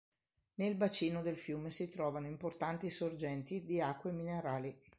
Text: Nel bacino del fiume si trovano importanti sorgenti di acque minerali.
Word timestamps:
Nel 0.55 0.73
bacino 0.77 1.21
del 1.21 1.37
fiume 1.37 1.69
si 1.69 1.87
trovano 1.87 2.25
importanti 2.25 2.89
sorgenti 2.89 3.63
di 3.65 3.81
acque 3.81 4.09
minerali. 4.11 4.75